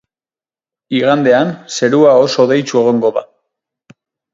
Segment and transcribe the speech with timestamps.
[1.01, 3.29] Igandean, zerua oso hodeitsu egongo da.